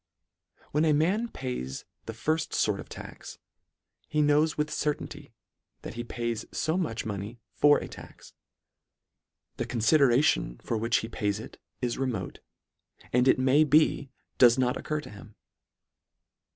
[0.71, 3.37] When a man pays the firfi: fort of tax,
[4.09, 5.31] he knows with certainty
[5.83, 8.33] that he pays fo much money for a tax.
[9.57, 12.39] The confideration for which he pays it is remote,
[13.13, 14.09] and it may be
[14.39, 15.35] does not occur to him.